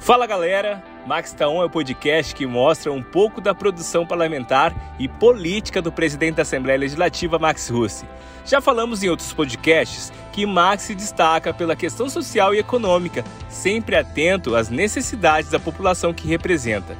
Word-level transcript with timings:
Fala 0.00 0.26
galera, 0.26 0.82
Max 1.06 1.34
Taon 1.34 1.60
é 1.60 1.66
o 1.66 1.70
podcast 1.70 2.34
que 2.34 2.46
mostra 2.46 2.90
um 2.90 3.02
pouco 3.02 3.38
da 3.38 3.54
produção 3.54 4.06
parlamentar 4.06 4.74
e 4.98 5.06
política 5.06 5.82
do 5.82 5.92
presidente 5.92 6.36
da 6.36 6.42
Assembleia 6.42 6.78
Legislativa, 6.78 7.38
Max 7.38 7.68
Russi. 7.68 8.06
Já 8.46 8.62
falamos 8.62 9.02
em 9.02 9.10
outros 9.10 9.30
podcasts 9.34 10.10
que 10.32 10.46
Max 10.46 10.84
se 10.84 10.94
destaca 10.94 11.52
pela 11.52 11.76
questão 11.76 12.08
social 12.08 12.54
e 12.54 12.58
econômica, 12.58 13.22
sempre 13.50 13.94
atento 13.94 14.56
às 14.56 14.70
necessidades 14.70 15.50
da 15.50 15.60
população 15.60 16.14
que 16.14 16.26
representa. 16.26 16.96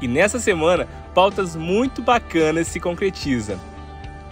E 0.00 0.06
nessa 0.06 0.38
semana, 0.38 0.86
pautas 1.12 1.56
muito 1.56 2.00
bacanas 2.00 2.68
se 2.68 2.78
concretizam. 2.78 3.58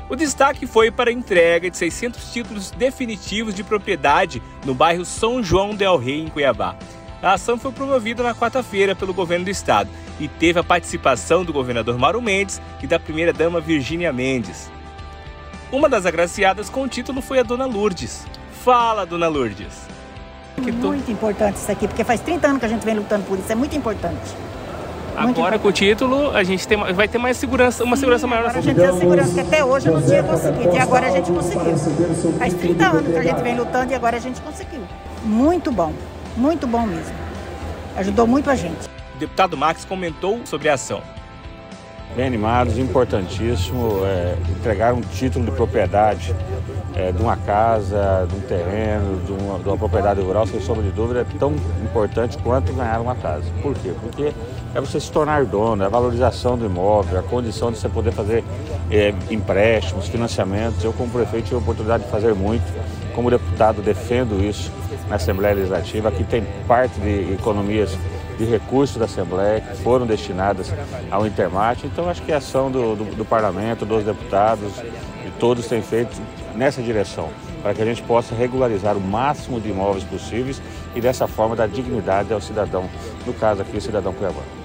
O 0.09 0.15
destaque 0.15 0.69
foi 0.69 0.89
para 0.89 1.11
a 1.11 1.13
entrega 1.13 1.69
de 1.69 1.77
600 1.77 2.33
títulos 2.33 2.71
definitivos 2.71 3.53
de 3.53 3.65
propriedade 3.65 4.41
no 4.65 4.73
bairro 4.73 5.05
São 5.05 5.43
João 5.43 5.75
del 5.75 5.97
Rei, 5.97 6.21
em 6.21 6.29
Cuiabá. 6.29 6.77
A 7.25 7.33
ação 7.33 7.57
foi 7.57 7.73
promovida 7.73 8.23
na 8.23 8.35
quarta-feira 8.35 8.95
pelo 8.95 9.15
governo 9.15 9.47
do 9.47 9.51
estado 9.51 9.89
e 10.21 10.29
teve 10.29 10.61
a 10.61 10.63
participação 10.63 11.43
do 11.43 11.55
governador 11.55 11.97
Mauro 11.97 12.21
Mendes 12.21 12.61
e 12.83 12.87
da 12.87 13.01
primeira-dama 13.01 13.63
Virgínia 13.63 14.13
Mendes. 14.13 14.71
Uma 15.73 15.89
das 15.89 16.05
agraciadas 16.05 16.69
com 16.69 16.83
o 16.83 16.89
título 16.89 17.23
foi 17.23 17.39
a 17.39 17.43
Dona 17.43 17.65
Lourdes. 17.65 18.27
Fala, 18.63 19.07
Dona 19.07 19.27
Lourdes. 19.27 19.87
Muito 20.59 21.11
importante 21.11 21.57
isso 21.57 21.73
aqui, 21.73 21.89
porque 21.89 22.05
faz 22.05 22.21
30 22.21 22.47
anos 22.47 22.61
que 22.61 22.67
a 22.67 22.69
gente 22.69 22.85
vem 22.85 22.95
lutando 22.95 23.25
por 23.25 23.39
isso, 23.39 23.51
é 23.51 23.55
muito 23.55 23.75
importante. 23.75 24.37
Muito 25.17 25.17
Agora 25.17 25.57
importante. 25.57 25.61
com 25.63 25.69
o 25.69 25.73
título 25.73 26.31
a 26.37 26.45
gente 26.45 26.69
tem, 26.69 26.77
vai 26.93 27.09
ter 27.09 27.17
mais 27.17 27.39
segurança, 27.39 27.85
uma 27.85 27.97
Sim, 27.97 28.01
segurança 28.01 28.27
maior. 28.27 28.43
Agora 28.43 28.59
a 28.59 28.61
gente 28.61 28.77
tem 28.77 28.85
a 28.85 28.93
segurança 28.93 29.33
que 29.33 29.41
até 29.41 29.65
hoje 29.65 29.87
eu 29.87 29.95
não 29.95 30.03
tinha 30.03 30.23
conseguido 30.23 30.75
e 30.75 30.79
agora 30.79 31.07
a 31.07 31.11
gente 31.11 31.33
conseguiu. 31.33 31.79
Faz 32.39 32.53
30 32.53 32.87
anos 32.87 33.13
que 33.13 33.19
a 33.19 33.23
gente 33.23 33.43
vem 33.43 33.57
lutando 33.57 33.93
e 33.93 33.95
agora 33.95 34.19
a 34.19 34.21
gente 34.21 34.43
conseguiu. 34.43 34.83
Muito 35.25 35.73
bom. 35.73 35.91
Muito 36.37 36.67
bom 36.67 36.85
mesmo. 36.87 37.15
Ajudou 37.97 38.27
muito 38.27 38.51
a 38.51 38.57
gente. 38.57 38.89
O 39.15 39.19
deputado 39.19 39.57
Max 39.57 39.85
comentou 39.85 40.41
sobre 40.45 40.69
a 40.69 40.75
ação. 40.75 41.01
Bem 42.17 42.27
animados, 42.27 42.79
importantíssimo 42.79 44.05
é, 44.05 44.37
entregar 44.49 44.95
um 44.95 45.01
título 45.01 45.45
de 45.45 45.51
propriedade 45.51 46.35
é, 46.95 47.11
de 47.11 47.21
uma 47.21 47.37
casa, 47.37 48.25
de 48.29 48.37
um 48.37 48.41
terreno, 48.41 49.21
de 49.25 49.33
uma, 49.33 49.59
de 49.59 49.69
uma, 49.69 49.77
propriedade 49.77 50.21
rural, 50.21 50.47
sem 50.47 50.61
sombra 50.61 50.85
de 50.85 50.91
dúvida, 50.91 51.21
é 51.21 51.39
tão 51.39 51.53
importante 51.83 52.39
quanto 52.39 52.73
ganhar 52.73 53.01
uma 53.01 53.17
casa. 53.17 53.45
Por 53.61 53.75
quê? 53.75 53.93
Porque 54.01 54.33
é 54.75 54.81
você 54.81 55.01
se 55.01 55.11
tornar 55.11 55.45
dono, 55.45 55.83
é 55.83 55.87
a 55.87 55.89
valorização 55.89 56.57
do 56.57 56.67
imóvel, 56.67 57.19
a 57.19 57.23
condição 57.23 57.73
de 57.73 57.79
você 57.79 57.89
poder 57.89 58.13
fazer 58.13 58.45
é, 58.91 59.13
empréstimos, 59.29 60.07
financiamentos. 60.07 60.85
Eu, 60.85 60.93
como 60.93 61.11
prefeito, 61.11 61.47
tive 61.47 61.57
a 61.57 61.59
oportunidade 61.59 62.05
de 62.05 62.11
fazer 62.11 62.33
muito. 62.33 62.65
Como 63.13 63.31
deputado, 63.31 63.83
defendo 63.83 64.45
isso 64.45 64.71
na 65.09 65.17
Assembleia 65.17 65.55
Legislativa. 65.55 66.09
Aqui 66.09 66.25
tem 66.25 66.45
parte 66.67 66.99
de 67.01 67.33
economias 67.33 67.97
de 68.39 68.45
recursos 68.45 68.97
da 68.97 69.05
Assembleia 69.05 69.61
que 69.61 69.77
foram 69.83 70.07
destinadas 70.07 70.73
ao 71.11 71.27
Intermate. 71.27 71.87
Então, 71.87 72.09
acho 72.09 72.23
que 72.23 72.33
a 72.33 72.39
ação 72.39 72.71
do, 72.71 72.97
do, 72.97 73.05
do 73.17 73.25
Parlamento, 73.25 73.85
dos 73.85 74.05
deputados, 74.05 74.73
e 75.25 75.31
todos 75.39 75.67
têm 75.67 75.83
feito 75.83 76.21
nessa 76.55 76.83
direção, 76.83 77.31
para 77.63 77.75
que 77.75 77.83
a 77.83 77.85
gente 77.85 78.03
possa 78.03 78.35
regularizar 78.35 78.97
o 78.97 79.01
máximo 79.01 79.61
de 79.61 79.71
imóveis 79.71 80.05
possíveis 80.05 80.61
e 80.95 81.01
dessa 81.01 81.27
forma 81.27 81.57
dar 81.57 81.69
dignidade 81.69 82.33
ao 82.33 82.41
cidadão, 82.41 82.89
no 83.27 83.33
caso 83.35 83.63
aqui, 83.63 83.77
o 83.77 83.81
cidadão 83.81 84.13
cuiabano. 84.13 84.65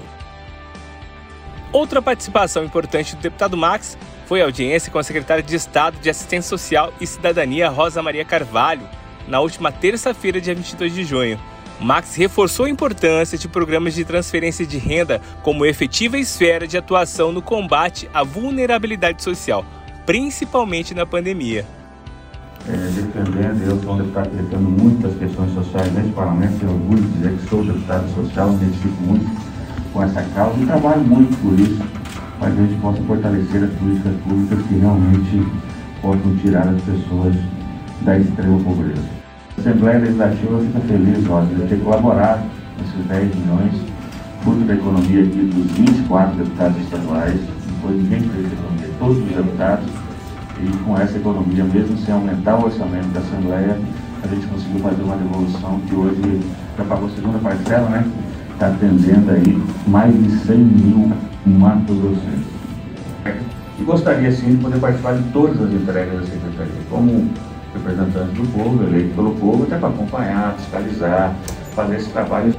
Outra 1.72 2.02
participação 2.02 2.64
importante 2.64 3.14
do 3.14 3.22
deputado 3.22 3.56
Max 3.56 3.96
foi 4.26 4.42
a 4.42 4.44
audiência 4.44 4.90
com 4.90 4.98
a 4.98 5.04
secretária 5.04 5.42
de 5.42 5.54
Estado 5.54 5.98
de 6.00 6.10
Assistência 6.10 6.48
Social 6.48 6.92
e 7.00 7.06
Cidadania, 7.06 7.68
Rosa 7.68 8.02
Maria 8.02 8.24
Carvalho, 8.24 8.82
na 9.28 9.40
última 9.40 9.70
terça-feira, 9.70 10.40
dia 10.40 10.54
22 10.54 10.94
de 10.94 11.04
junho. 11.04 11.38
Max 11.80 12.14
reforçou 12.14 12.66
a 12.66 12.70
importância 12.70 13.38
de 13.38 13.48
programas 13.48 13.94
de 13.94 14.04
transferência 14.04 14.66
de 14.66 14.76
renda 14.76 15.20
como 15.42 15.64
efetiva 15.64 16.18
esfera 16.18 16.66
de 16.66 16.76
atuação 16.76 17.32
no 17.32 17.40
combate 17.40 18.08
à 18.12 18.22
vulnerabilidade 18.22 19.22
social, 19.22 19.64
principalmente 20.04 20.94
na 20.94 21.06
pandemia. 21.06 21.64
É, 22.68 22.72
defendendo, 22.72 23.62
eu 23.64 23.82
sou 23.82 23.94
um 23.94 23.98
deputado 23.98 24.28
que 24.28 24.36
defendo 24.36 24.68
muito 24.68 25.06
as 25.06 25.16
questões 25.16 25.54
sociais 25.54 25.90
nesse 25.94 26.10
parlamento, 26.10 26.58
tenho 26.60 26.72
orgulho 26.72 27.02
de 27.02 27.08
dizer 27.12 27.38
que 27.38 27.48
sou 27.48 27.64
deputado 27.64 28.14
social, 28.14 28.50
me 28.50 28.56
identifico 28.56 29.02
muito 29.02 29.50
com 29.92 30.02
essa 30.02 30.22
causa 30.34 30.60
e 30.60 30.66
trabalho 30.66 31.02
muito 31.02 31.34
por 31.38 31.58
isso, 31.58 31.82
para 32.38 32.50
que 32.50 32.60
a 32.60 32.62
gente 32.62 32.80
possa 32.80 33.02
fortalecer 33.02 33.64
as 33.64 33.70
políticas 33.78 34.12
públicas 34.22 34.66
que 34.66 34.74
realmente 34.74 35.46
possam 36.02 36.36
tirar 36.36 36.68
as 36.68 36.82
pessoas 36.82 37.34
da 38.02 38.18
extrema 38.18 38.58
pobreza. 38.60 39.02
A 39.56 39.60
Assembleia 39.60 39.98
Legislativa 39.98 40.58
fica 40.60 40.80
feliz, 40.80 41.26
Rosa, 41.26 41.54
de 41.54 41.68
ter 41.68 41.80
colaborado 41.80 42.42
nesses 42.78 43.06
10 43.06 43.34
milhões, 43.36 43.74
fruto 44.42 44.64
da 44.64 44.74
economia 44.74 45.22
aqui 45.22 45.42
dos 45.42 45.70
24 45.72 46.36
deputados 46.36 46.82
estaduais, 46.82 47.40
foi 47.82 47.92
ninguém 47.92 48.20
que 48.20 48.38
economia, 48.38 48.90
todos 48.98 49.18
os 49.18 49.24
deputados, 49.24 49.84
e 50.62 50.76
com 50.84 50.98
essa 50.98 51.16
economia, 51.16 51.64
mesmo 51.64 51.96
sem 51.98 52.14
aumentar 52.14 52.56
o 52.56 52.64
orçamento 52.64 53.08
da 53.08 53.20
Assembleia, 53.20 53.78
a 54.22 54.26
gente 54.26 54.46
conseguiu 54.46 54.80
fazer 54.80 55.02
uma 55.02 55.16
devolução 55.16 55.80
que 55.88 55.94
hoje 55.94 56.40
já 56.76 56.84
pagou 56.84 57.08
a 57.08 57.10
segunda 57.10 57.38
parcela, 57.38 57.88
né? 57.88 58.06
Está 58.52 58.68
atendendo 58.68 59.30
aí 59.30 59.62
mais 59.86 60.12
de 60.12 60.30
100 60.46 60.56
mil 60.58 61.12
Mato 61.46 61.94
Grossenses. 61.94 62.60
E 63.78 63.82
gostaria 63.82 64.30
sim 64.30 64.56
de 64.56 64.62
poder 64.62 64.78
participar 64.78 65.14
de 65.14 65.22
todas 65.32 65.60
as 65.62 65.72
entregas 65.72 66.20
da 66.20 66.26
Secretaria, 66.26 66.72
como 66.90 67.30
representante 67.74 68.34
do 68.34 68.46
povo, 68.52 68.82
eleito 68.84 69.14
pelo 69.14 69.32
povo, 69.32 69.64
até 69.64 69.76
para 69.76 69.88
acompanhar, 69.88 70.54
fiscalizar, 70.54 71.34
fazer 71.74 71.96
esse 71.96 72.10
trabalho. 72.10 72.54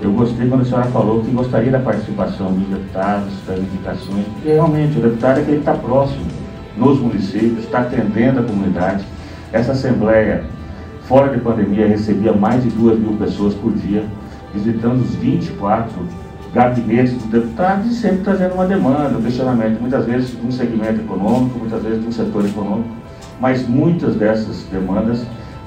Eu 0.00 0.12
gostei 0.12 0.48
quando 0.48 0.62
a 0.62 0.64
senhora 0.64 0.84
falou 0.86 1.22
que 1.22 1.30
gostaria 1.30 1.70
da 1.70 1.78
participação 1.78 2.52
dos 2.52 2.68
deputados, 2.68 3.32
das 3.46 3.58
indicações, 3.58 4.26
porque 4.34 4.48
realmente 4.52 4.98
o 4.98 5.02
deputado 5.02 5.40
é 5.40 5.44
que 5.44 5.52
está 5.52 5.74
próximo 5.74 6.24
nos 6.76 6.98
municípios, 6.98 7.64
está 7.64 7.80
atendendo 7.80 8.40
a 8.40 8.42
comunidade. 8.42 9.04
Essa 9.52 9.72
Assembleia, 9.72 10.44
fora 11.04 11.32
de 11.32 11.40
pandemia, 11.40 11.86
recebia 11.86 12.32
mais 12.32 12.62
de 12.62 12.70
duas 12.70 12.98
mil 12.98 13.12
pessoas 13.12 13.54
por 13.54 13.72
dia, 13.72 14.04
visitando 14.52 15.00
os 15.00 15.14
24 15.14 15.94
gabinetes 16.52 17.14
dos 17.14 17.24
deputados 17.24 17.90
e 17.90 17.94
sempre 17.94 18.18
trazendo 18.18 18.54
uma 18.54 18.66
demanda, 18.66 19.18
um 19.18 19.22
questionamento, 19.22 19.80
muitas 19.80 20.04
vezes 20.04 20.30
de 20.30 20.46
um 20.46 20.50
segmento 20.50 21.00
econômico, 21.00 21.58
muitas 21.58 21.82
vezes 21.82 22.00
de 22.00 22.08
um 22.08 22.12
setor 22.12 22.44
econômico 22.44 23.04
mas 23.40 23.66
muitas 23.66 24.16
dessas 24.16 24.64
demandas 24.70 25.22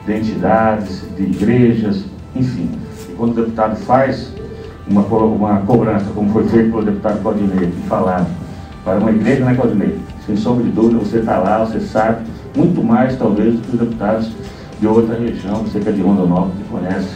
de 0.06 0.14
entidades, 0.14 1.04
de 1.16 1.24
igrejas, 1.24 2.04
enfim. 2.36 2.70
E 3.10 3.14
quando 3.14 3.32
o 3.32 3.36
deputado 3.36 3.76
faz 3.78 4.32
uma, 4.90 5.02
uma 5.02 5.60
cobrança, 5.62 6.06
como 6.16 6.32
foi 6.32 6.48
feito 6.48 6.72
pelo 6.72 6.84
deputado 6.84 7.22
Claudinei, 7.22 7.70
que 7.70 7.88
falaram, 7.88 8.28
para 8.84 9.00
uma 9.00 9.12
igreja, 9.12 9.44
né, 9.44 9.54
Claudinei? 9.54 10.00
Sem 10.26 10.38
sombra 10.38 10.64
de 10.64 10.72
dúvida, 10.72 11.00
você 11.00 11.20
está 11.20 11.38
lá, 11.40 11.60
você 11.60 11.80
sabe 11.80 12.26
muito 12.56 12.84
mais, 12.84 13.18
talvez, 13.18 13.56
do 13.56 13.62
que 13.62 13.74
os 13.74 13.80
deputados 13.80 14.32
de 14.80 14.88
outra 14.88 15.18
região, 15.18 15.58
você 15.58 15.80
que 15.80 15.90
é 15.90 15.92
de 15.92 16.02
Rondonópolis, 16.02 16.58
que 16.58 16.64
conhece 16.70 17.16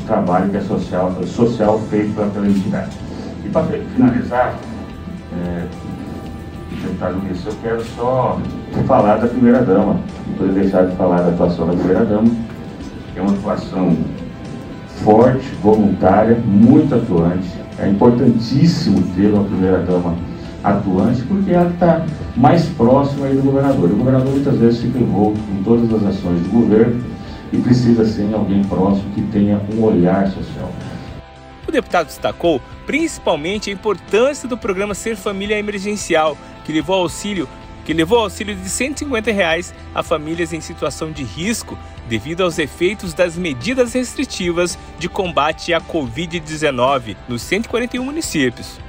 o 0.00 0.02
trabalho 0.04 0.50
que 0.50 0.56
é 0.56 0.60
social, 0.60 1.14
social 1.24 1.80
feito 1.90 2.14
pela 2.14 2.46
entidade. 2.46 2.96
E 3.44 3.48
para 3.48 3.64
finalizar, 3.94 4.54
é, 5.32 5.66
deputado 7.04 7.18
Ulisses, 7.18 7.46
eu 7.46 7.54
quero 7.62 7.84
só 7.96 8.40
falar 8.86 9.16
da 9.16 9.28
primeira-dama, 9.28 10.00
não 10.26 10.34
poder 10.36 10.52
deixar 10.52 10.86
de 10.86 10.96
falar 10.96 11.22
da 11.22 11.28
atuação 11.28 11.66
da 11.66 11.74
primeira-dama, 11.74 12.30
é 13.14 13.20
uma 13.20 13.32
atuação 13.32 13.96
forte, 15.02 15.46
voluntária, 15.62 16.36
muito 16.44 16.94
atuante. 16.94 17.48
É 17.78 17.88
importantíssimo 17.88 19.02
ter 19.14 19.32
uma 19.32 19.44
primeira-dama 19.44 20.14
atuante, 20.62 21.22
porque 21.22 21.52
ela 21.52 21.70
está 21.70 22.04
mais 22.36 22.64
próxima 22.70 23.28
do 23.28 23.42
governador. 23.42 23.90
O 23.90 23.96
governador 23.96 24.32
muitas 24.32 24.56
vezes 24.56 24.80
fica 24.80 24.98
envolto 24.98 25.38
em 25.52 25.62
todas 25.62 25.92
as 25.92 26.06
ações 26.06 26.40
do 26.42 26.48
governo 26.48 27.02
e 27.52 27.58
precisa 27.58 28.04
ser 28.04 28.32
alguém 28.32 28.64
próximo 28.64 29.10
que 29.14 29.22
tenha 29.22 29.60
um 29.76 29.82
olhar 29.82 30.26
social. 30.28 30.70
O 31.68 31.72
deputado 31.72 32.06
destacou 32.06 32.60
principalmente 32.86 33.70
a 33.70 33.72
importância 33.72 34.48
do 34.48 34.56
programa 34.56 34.94
Ser 34.94 35.16
Família 35.16 35.58
Emergencial, 35.58 36.36
que 36.64 36.72
levou 36.72 36.96
auxílio 36.96 37.48
que 37.84 37.92
levou 37.92 38.20
auxílio 38.20 38.56
de 38.56 38.68
150 38.68 39.30
reais 39.30 39.74
a 39.94 40.02
famílias 40.02 40.52
em 40.52 40.60
situação 40.60 41.12
de 41.12 41.22
risco 41.22 41.78
devido 42.08 42.42
aos 42.42 42.58
efeitos 42.58 43.12
das 43.12 43.36
medidas 43.36 43.92
restritivas 43.92 44.78
de 44.98 45.08
combate 45.08 45.72
à 45.74 45.80
Covid-19 45.80 47.16
nos 47.28 47.42
141 47.42 48.02
municípios. 48.02 48.80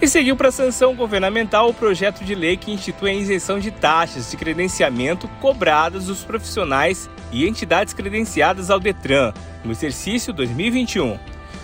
E 0.00 0.06
seguiu 0.06 0.36
para 0.36 0.48
a 0.48 0.52
sanção 0.52 0.94
governamental 0.94 1.68
o 1.68 1.74
projeto 1.74 2.24
de 2.24 2.34
lei 2.34 2.56
que 2.56 2.70
institui 2.70 3.10
a 3.10 3.14
isenção 3.14 3.58
de 3.58 3.72
taxas 3.72 4.30
de 4.30 4.36
credenciamento 4.36 5.26
cobradas 5.40 6.06
dos 6.06 6.22
profissionais 6.22 7.10
e 7.32 7.48
entidades 7.48 7.92
credenciadas 7.92 8.70
ao 8.70 8.78
Detran 8.78 9.32
no 9.64 9.72
exercício 9.72 10.32
2021. 10.32 11.18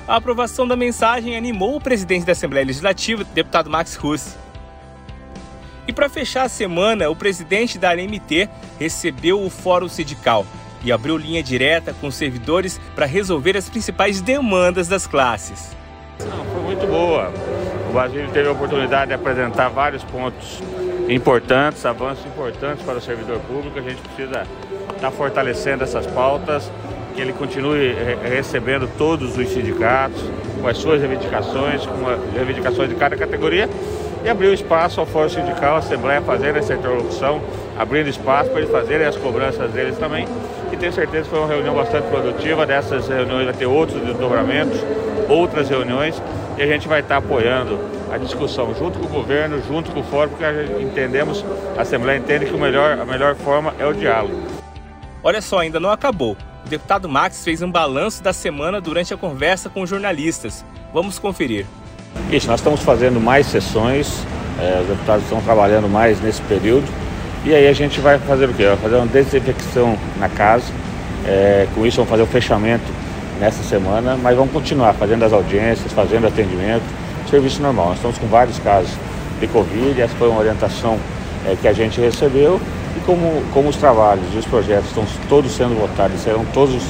A 0.08 0.16
aprovação 0.16 0.66
da 0.66 0.74
mensagem 0.74 1.36
animou 1.36 1.76
o 1.76 1.80
presidente 1.80 2.26
da 2.26 2.32
Assembleia 2.32 2.66
Legislativa, 2.66 3.22
deputado 3.22 3.70
Max 3.70 3.94
Russe. 3.94 4.43
E 5.86 5.92
para 5.92 6.08
fechar 6.08 6.44
a 6.44 6.48
semana, 6.48 7.10
o 7.10 7.16
presidente 7.16 7.78
da 7.78 7.90
AMT 7.90 8.48
recebeu 8.78 9.42
o 9.42 9.50
Fórum 9.50 9.88
Sindical. 9.88 10.46
e 10.84 10.92
abriu 10.92 11.16
linha 11.16 11.42
direta 11.42 11.94
com 11.98 12.08
os 12.08 12.14
servidores 12.14 12.78
para 12.94 13.06
resolver 13.06 13.56
as 13.56 13.68
principais 13.70 14.20
demandas 14.20 14.86
das 14.86 15.06
classes. 15.06 15.74
Não, 16.20 16.44
foi 16.44 16.62
muito 16.62 16.86
boa. 16.86 17.32
O 17.88 17.92
Basílio 17.94 18.28
teve 18.30 18.48
a 18.48 18.52
oportunidade 18.52 19.08
de 19.08 19.14
apresentar 19.14 19.70
vários 19.70 20.04
pontos 20.04 20.62
importantes, 21.08 21.84
avanços 21.86 22.24
importantes 22.26 22.84
para 22.84 22.98
o 22.98 23.00
servidor 23.00 23.38
público. 23.40 23.78
A 23.78 23.82
gente 23.82 24.00
precisa 24.02 24.46
estar 24.94 25.10
fortalecendo 25.10 25.82
essas 25.84 26.06
pautas, 26.06 26.70
que 27.14 27.20
ele 27.22 27.32
continue 27.32 27.94
recebendo 28.22 28.86
todos 28.98 29.38
os 29.38 29.48
sindicatos, 29.48 30.22
com 30.60 30.68
as 30.68 30.76
suas 30.76 31.00
reivindicações, 31.00 31.86
com 31.86 32.08
as 32.08 32.34
reivindicações 32.34 32.88
de 32.90 32.94
cada 32.96 33.16
categoria, 33.16 33.70
e 34.24 34.28
abrir 34.28 34.48
o 34.48 34.54
espaço 34.54 35.00
ao 35.00 35.06
Fórum 35.06 35.28
Sindical, 35.28 35.76
à 35.76 35.78
Assembleia 35.78 36.22
fazer 36.22 36.56
essa 36.56 36.72
interlocução, 36.74 37.42
abrindo 37.78 38.08
espaço 38.08 38.48
para 38.48 38.60
eles 38.60 38.72
fazerem 38.72 39.06
as 39.06 39.16
cobranças 39.16 39.70
deles 39.70 39.98
também. 39.98 40.26
E 40.72 40.76
tenho 40.76 40.92
certeza 40.92 41.24
que 41.24 41.30
foi 41.30 41.38
uma 41.38 41.48
reunião 41.48 41.74
bastante 41.74 42.08
produtiva. 42.08 42.64
Dessas 42.64 43.06
reuniões 43.06 43.44
vai 43.44 43.54
ter 43.54 43.66
outros 43.66 44.00
desdobramentos, 44.02 44.80
outras 45.28 45.68
reuniões, 45.68 46.20
e 46.56 46.62
a 46.62 46.66
gente 46.66 46.88
vai 46.88 47.00
estar 47.00 47.18
apoiando 47.18 47.78
a 48.10 48.16
discussão 48.16 48.74
junto 48.74 48.98
com 48.98 49.06
o 49.06 49.08
governo, 49.08 49.62
junto 49.68 49.90
com 49.90 50.00
o 50.00 50.04
fórum, 50.04 50.30
porque 50.30 50.44
entendemos, 50.80 51.44
a 51.76 51.82
Assembleia 51.82 52.18
entende 52.18 52.46
que 52.46 52.54
o 52.54 52.58
melhor, 52.58 52.98
a 52.98 53.04
melhor 53.04 53.34
forma 53.34 53.74
é 53.78 53.86
o 53.86 53.92
diálogo. 53.92 54.40
Olha 55.22 55.42
só, 55.42 55.58
ainda 55.58 55.78
não 55.78 55.90
acabou. 55.90 56.36
O 56.64 56.68
deputado 56.68 57.08
Max 57.08 57.44
fez 57.44 57.60
um 57.60 57.70
balanço 57.70 58.22
da 58.22 58.32
semana 58.32 58.80
durante 58.80 59.12
a 59.12 59.16
conversa 59.18 59.68
com 59.68 59.84
jornalistas. 59.84 60.64
Vamos 60.94 61.18
conferir. 61.18 61.66
Isso, 62.30 62.46
nós 62.46 62.60
estamos 62.60 62.80
fazendo 62.80 63.20
mais 63.20 63.46
sessões, 63.46 64.26
é, 64.58 64.80
os 64.80 64.88
deputados 64.88 65.24
estão 65.24 65.40
trabalhando 65.40 65.88
mais 65.88 66.20
nesse 66.20 66.40
período. 66.42 66.84
E 67.44 67.54
aí 67.54 67.68
a 67.68 67.72
gente 67.72 68.00
vai 68.00 68.18
fazer 68.18 68.46
o 68.48 68.54
quê? 68.54 68.64
Vai 68.66 68.76
fazer 68.76 68.96
uma 68.96 69.06
desinfecção 69.06 69.96
na 70.18 70.28
casa. 70.28 70.72
É, 71.26 71.66
com 71.74 71.86
isso 71.86 71.96
vamos 71.96 72.10
fazer 72.10 72.22
o 72.22 72.26
fechamento 72.26 72.84
nessa 73.40 73.62
semana, 73.62 74.16
mas 74.20 74.36
vamos 74.36 74.52
continuar 74.52 74.94
fazendo 74.94 75.24
as 75.24 75.32
audiências, 75.32 75.92
fazendo 75.92 76.26
atendimento, 76.26 76.84
serviço 77.30 77.60
normal. 77.60 77.88
Nós 77.88 77.96
estamos 77.96 78.18
com 78.18 78.26
vários 78.26 78.58
casos 78.58 78.92
de 79.40 79.46
Covid, 79.46 80.00
essa 80.00 80.14
foi 80.14 80.28
uma 80.28 80.40
orientação 80.40 80.98
é, 81.46 81.56
que 81.60 81.68
a 81.68 81.72
gente 81.72 82.00
recebeu 82.00 82.60
e 82.96 83.00
como, 83.00 83.42
como 83.52 83.68
os 83.68 83.76
trabalhos 83.76 84.24
e 84.34 84.38
os 84.38 84.46
projetos 84.46 84.88
estão 84.88 85.04
todos 85.28 85.52
sendo 85.52 85.78
votados, 85.78 86.20
serão 86.20 86.44
todos 86.52 86.82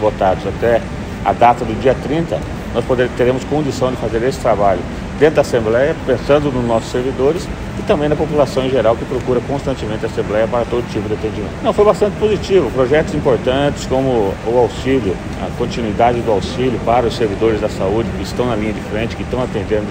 votados 0.00 0.46
até 0.46 0.80
a 1.24 1.32
data 1.32 1.64
do 1.64 1.78
dia 1.80 1.94
30, 1.94 2.38
nós 2.76 2.84
poder, 2.84 3.08
teremos 3.16 3.42
condição 3.44 3.90
de 3.90 3.96
fazer 3.96 4.22
esse 4.22 4.38
trabalho 4.38 4.80
dentro 5.18 5.36
da 5.36 5.40
Assembleia, 5.40 5.96
pensando 6.04 6.52
nos 6.52 6.62
nossos 6.66 6.92
servidores 6.92 7.48
e 7.78 7.82
também 7.84 8.06
na 8.06 8.14
população 8.14 8.66
em 8.66 8.70
geral 8.70 8.94
que 8.94 9.04
procura 9.06 9.40
constantemente 9.48 10.04
a 10.04 10.08
Assembleia 10.08 10.46
para 10.46 10.66
todo 10.66 10.86
tipo 10.92 11.08
de 11.08 11.14
atendimento. 11.14 11.54
Não, 11.62 11.72
foi 11.72 11.86
bastante 11.86 12.14
positivo. 12.18 12.70
Projetos 12.70 13.14
importantes 13.14 13.86
como 13.86 14.34
o 14.46 14.58
auxílio, 14.58 15.16
a 15.40 15.48
continuidade 15.56 16.20
do 16.20 16.30
auxílio 16.30 16.78
para 16.84 17.06
os 17.06 17.16
servidores 17.16 17.62
da 17.62 17.68
saúde 17.70 18.10
que 18.14 18.22
estão 18.22 18.46
na 18.46 18.54
linha 18.54 18.74
de 18.74 18.80
frente, 18.82 19.16
que 19.16 19.22
estão 19.22 19.42
atendendo 19.42 19.86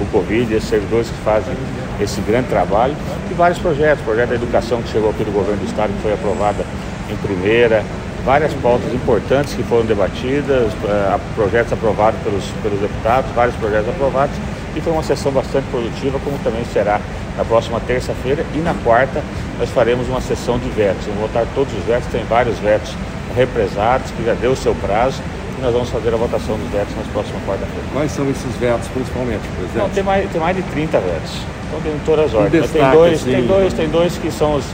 o 0.00 0.04
Covid, 0.06 0.52
esses 0.52 0.68
servidores 0.68 1.08
que 1.08 1.18
fazem 1.24 1.54
esse 2.00 2.20
grande 2.22 2.48
trabalho, 2.48 2.94
e 3.30 3.34
vários 3.34 3.60
projetos, 3.60 4.04
projeto 4.04 4.30
da 4.30 4.34
educação 4.34 4.82
que 4.82 4.88
chegou 4.88 5.10
aqui 5.10 5.22
do 5.22 5.30
governo 5.30 5.60
do 5.60 5.66
estado, 5.66 5.92
que 5.92 6.02
foi 6.02 6.12
aprovada 6.12 6.64
em 7.08 7.16
primeira, 7.16 7.84
várias 8.26 8.52
pautas 8.54 8.92
importantes 8.92 9.54
que 9.54 9.62
foram 9.62 9.86
debatidas, 9.86 10.72
uh, 10.72 11.20
projetos 11.36 11.72
aprovados 11.72 12.20
pelos, 12.22 12.44
pelos 12.60 12.80
deputados, 12.80 13.30
vários 13.30 13.54
projetos 13.54 13.88
aprovados, 13.88 14.34
e 14.74 14.80
foi 14.80 14.92
uma 14.92 15.04
sessão 15.04 15.30
bastante 15.30 15.64
produtiva, 15.70 16.18
como 16.24 16.36
também 16.40 16.64
será 16.72 17.00
na 17.38 17.44
próxima 17.44 17.78
terça-feira, 17.78 18.44
e 18.52 18.58
na 18.58 18.74
quarta 18.82 19.22
nós 19.60 19.70
faremos 19.70 20.08
uma 20.08 20.20
sessão 20.20 20.58
de 20.58 20.68
vetos, 20.70 21.06
vamos 21.06 21.20
votar 21.20 21.46
todos 21.54 21.72
os 21.72 21.84
vetos, 21.84 22.08
tem 22.10 22.24
vários 22.24 22.58
vetos 22.58 22.92
represados, 23.36 24.10
que 24.10 24.24
já 24.24 24.34
deu 24.34 24.50
o 24.50 24.56
seu 24.56 24.74
prazo, 24.74 25.22
e 25.56 25.62
nós 25.62 25.72
vamos 25.72 25.88
fazer 25.88 26.12
a 26.12 26.16
votação 26.16 26.58
dos 26.58 26.68
vetos 26.68 26.96
na 26.96 27.04
próxima 27.12 27.38
quarta-feira. 27.46 27.88
Quais 27.92 28.10
são 28.10 28.28
esses 28.28 28.56
vetos, 28.56 28.88
principalmente, 28.88 29.42
presidente? 29.56 29.78
Não, 29.78 29.88
tem 29.88 30.02
mais, 30.02 30.30
tem 30.30 30.40
mais 30.40 30.56
de 30.56 30.62
30 30.64 30.98
vetos. 30.98 31.32
Então 31.68 31.80
tem 31.80 31.92
todas 32.04 32.26
as 32.26 32.34
ordens. 32.34 32.64
Um 32.64 32.72
tem, 32.72 32.90
dois, 32.90 33.14
assim, 33.14 33.30
tem, 33.30 33.46
dois, 33.46 33.72
tem 33.72 33.88
dois 33.88 34.18
que 34.18 34.30
são 34.30 34.56
os, 34.56 34.64